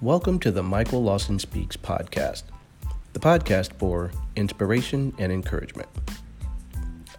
Welcome 0.00 0.38
to 0.40 0.52
the 0.52 0.62
Michael 0.62 1.02
Lawson 1.02 1.40
Speaks 1.40 1.76
podcast, 1.76 2.44
the 3.14 3.18
podcast 3.18 3.72
for 3.80 4.12
inspiration 4.36 5.12
and 5.18 5.32
encouragement. 5.32 5.88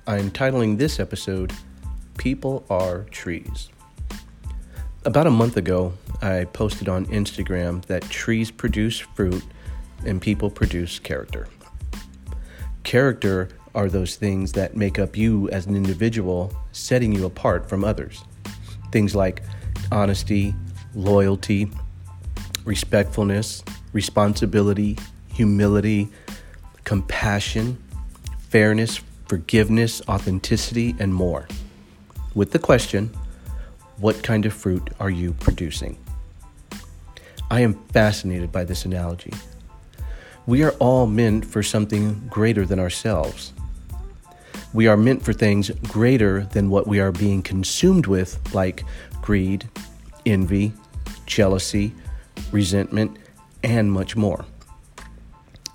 I'm 0.08 0.32
titling 0.32 0.78
this 0.78 0.98
episode 0.98 1.52
People 2.18 2.66
Are 2.70 3.04
Trees. 3.12 3.68
About 5.04 5.28
a 5.28 5.30
month 5.30 5.58
ago, 5.58 5.92
I 6.22 6.46
posted 6.46 6.88
on 6.88 7.06
Instagram 7.08 7.84
that 7.88 8.04
trees 8.04 8.50
produce 8.50 8.98
fruit 8.98 9.44
and 10.06 10.22
people 10.22 10.50
produce 10.50 11.00
character. 11.00 11.50
Character 12.84 13.50
are 13.76 13.90
those 13.90 14.16
things 14.16 14.54
that 14.54 14.78
make 14.78 14.98
up 14.98 15.18
you 15.18 15.50
as 15.50 15.66
an 15.66 15.76
individual, 15.76 16.56
setting 16.72 17.12
you 17.12 17.26
apart 17.26 17.68
from 17.68 17.84
others. 17.84 18.24
Things 18.94 19.16
like 19.16 19.44
honesty, 19.92 20.56
loyalty, 20.96 21.70
respectfulness, 22.66 23.64
responsibility, 23.94 24.98
humility, 25.34 26.10
compassion, 26.84 27.78
fairness, 28.50 29.00
forgiveness, 29.28 30.02
authenticity, 30.10 30.96
and 31.00 31.14
more. 31.14 31.48
With 32.36 32.52
the 32.52 32.60
question, 32.60 33.12
what 33.98 34.24
kind 34.24 34.46
of 34.46 34.54
fruit 34.54 34.90
are 35.00 35.10
you 35.10 35.34
producing? 35.34 35.98
I 37.52 37.62
am 37.62 37.74
fascinated 37.94 38.52
by 38.52 38.64
this 38.64 38.86
analogy. 38.86 39.34
We 40.46 40.64
are 40.64 40.72
all 40.80 41.06
meant 41.06 41.46
for 41.46 41.62
something 41.62 42.28
greater 42.30 42.66
than 42.66 42.80
ourselves. 42.80 43.54
We 44.74 44.88
are 44.88 44.98
meant 44.98 45.24
for 45.24 45.34
things 45.34 45.70
greater 45.88 46.46
than 46.52 46.70
what 46.70 46.88
we 46.88 47.00
are 47.00 47.12
being 47.12 47.42
consumed 47.42 48.08
with, 48.08 48.40
like 48.54 48.84
greed, 49.22 49.68
envy, 50.26 50.74
jealousy, 51.26 51.94
resentment, 52.52 53.18
and 53.64 53.92
much 53.92 54.16
more. 54.16 54.46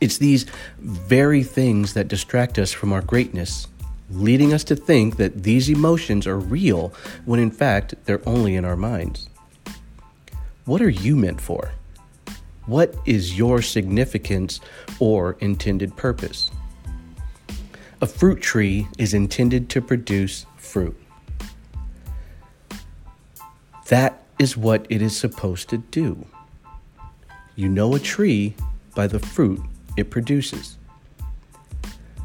It's 0.01 0.19
these 0.19 0.47
very 0.79 1.43
things 1.43 1.95
that 1.95 2.09
distract 2.09 2.59
us 2.59 2.73
from 2.73 2.93
our 2.93 3.03
greatness, 3.03 3.69
leading 4.11 4.53
us 4.53 4.65
to 4.65 4.77
think 4.77 5.17
that 5.17 5.43
these 5.45 5.71
emotions 5.71 6.27
are 6.27 6.39
real 6.39 6.93
when 7.25 7.41
in 7.41 7.51
fact 7.51 7.95
they're 8.05 8.27
only 8.29 8.55
in 8.55 8.65
our 8.65 8.77
minds. 8.77 9.29
What 10.65 10.83
are 10.83 10.91
you 10.91 11.17
meant 11.17 11.41
for? 11.41 11.73
What 12.67 12.95
is 13.05 13.37
your 13.37 13.61
significance 13.61 14.61
or 14.99 15.37
intended 15.41 15.97
purpose? 15.97 16.51
A 18.01 18.07
fruit 18.07 18.41
tree 18.41 18.89
is 18.99 19.15
intended 19.15 19.69
to 19.71 19.83
produce 19.83 20.47
fruit. 20.57 20.97
That 23.89 24.23
is 24.39 24.57
what 24.57 24.87
it 24.89 25.03
is 25.03 25.17
supposed 25.17 25.69
to 25.71 25.79
do. 25.79 26.27
You 27.57 27.69
know 27.69 27.95
a 27.95 28.01
tree 28.01 28.57
by 28.95 29.07
the 29.07 29.21
fruit 29.21 29.61
it 29.97 30.11
produces. 30.11 30.77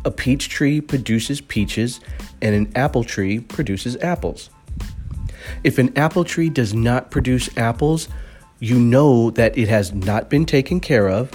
A 0.03 0.11
peach 0.11 0.49
tree 0.49 0.81
produces 0.81 1.39
peaches, 1.39 1.99
and 2.41 2.55
an 2.55 2.72
apple 2.75 3.03
tree 3.03 3.39
produces 3.39 3.95
apples. 3.97 4.50
If 5.63 5.77
an 5.77 5.95
apple 5.97 6.23
tree 6.23 6.50
does 6.50 6.73
not 6.73 7.11
produce 7.11 7.55
apples, 7.57 8.07
you 8.59 8.80
know 8.80 9.30
that 9.31 9.57
it 9.57 9.67
has 9.67 9.94
not 9.94 10.30
been 10.30 10.45
taken 10.45 10.80
care 10.80 11.07
of, 11.07 11.30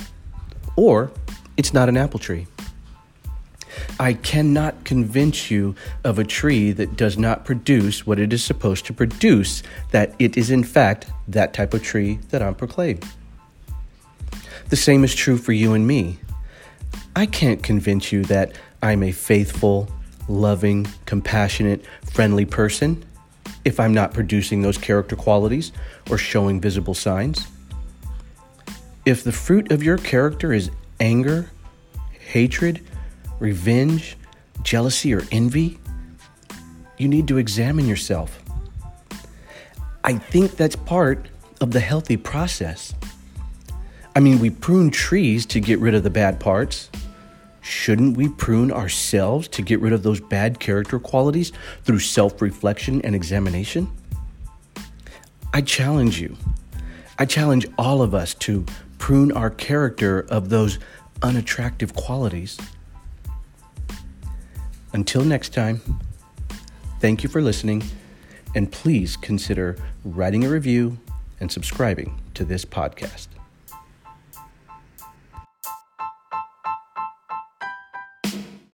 or 0.77 1.13
it's 1.57 1.73
not 1.73 1.89
an 1.89 1.97
apple 1.97 2.19
tree. 2.19 2.47
I 4.01 4.15
cannot 4.15 4.85
convince 4.85 5.51
you 5.51 5.75
of 6.03 6.19
a 6.19 6.25
tree 6.25 6.73
that 6.73 6.97
does 6.97 7.17
not 7.17 7.45
produce 7.45 8.07
what 8.07 8.19
it 8.19 8.33
is 8.33 8.43
supposed 8.43 8.87
to 8.87 8.93
produce, 8.93 9.63
that 9.93 10.15
it 10.19 10.37
is 10.37 10.51
in 10.51 10.65
fact 10.65 11.07
that 11.29 11.55
type 11.55 11.75
of 11.75 11.83
tree 11.83 12.19
that 12.31 12.43
I'm 12.43 12.55
proclaiming. 12.55 13.03
The 14.69 14.77
same 14.77 15.05
is 15.05 15.15
true 15.15 15.37
for 15.37 15.53
you 15.53 15.75
and 15.75 15.87
me. 15.87 16.19
I 17.17 17.27
can't 17.27 17.63
convince 17.63 18.11
you 18.13 18.25
that 18.25 18.59
I'm 18.83 19.03
a 19.03 19.13
faithful, 19.13 19.89
loving, 20.29 20.87
compassionate, 21.07 21.85
friendly 22.11 22.45
person 22.45 23.05
if 23.65 23.79
I'm 23.81 23.95
not 23.95 24.13
producing 24.13 24.63
those 24.63 24.79
character 24.79 25.17
qualities 25.17 25.73
or 26.11 26.19
showing 26.19 26.61
visible 26.61 26.95
signs. 26.95 27.47
If 29.05 29.23
the 29.23 29.33
fruit 29.33 29.71
of 29.71 29.83
your 29.83 29.99
character 29.99 30.53
is 30.53 30.71
anger, 30.99 31.51
hatred, 32.19 32.81
revenge, 33.39 34.17
jealousy, 34.63 35.15
or 35.15 35.23
envy, 35.31 35.79
you 36.99 37.09
need 37.09 37.29
to 37.29 37.39
examine 37.39 37.87
yourself. 37.87 38.43
I 40.03 40.19
think 40.19 40.57
that's 40.57 40.77
part 40.77 41.29
of 41.61 41.71
the 41.73 41.81
healthy 41.81 42.17
process. 42.17 42.95
I 44.17 44.21
mean, 44.21 44.39
we 44.39 44.51
prune 44.51 44.91
trees 44.91 45.45
to 45.47 45.61
get 45.61 45.81
rid 45.81 45.95
of 45.95 46.05
the 46.05 46.11
bad 46.11 46.39
parts. 46.39 46.89
Shouldn't 47.63 48.17
we 48.17 48.29
prune 48.29 48.71
ourselves 48.71 49.49
to 49.49 49.63
get 49.63 49.81
rid 49.81 49.93
of 49.93 50.03
those 50.03 50.21
bad 50.21 50.61
character 50.61 51.01
qualities 51.01 51.51
through 51.83 51.99
self 51.99 52.41
reflection 52.41 53.01
and 53.03 53.15
examination? 53.15 53.91
I 55.53 55.63
challenge 55.63 56.21
you. 56.21 56.37
I 57.19 57.25
challenge 57.25 57.67
all 57.79 58.03
of 58.03 58.15
us 58.15 58.35
to 58.35 58.67
prune 58.99 59.33
our 59.33 59.51
character 59.51 60.27
of 60.29 60.49
those 60.49 60.79
unattractive 61.23 61.95
qualities. 61.95 62.59
Until 64.93 65.25
next 65.25 65.53
time, 65.55 65.81
thank 67.01 67.23
you 67.23 67.29
for 67.29 67.43
listening, 67.43 67.83
and 68.55 68.71
please 68.71 69.17
consider 69.17 69.77
writing 70.05 70.45
a 70.45 70.49
review 70.49 70.99
and 71.41 71.51
subscribing 71.51 72.21
to 72.35 72.45
this 72.45 72.65
podcast. 72.65 73.29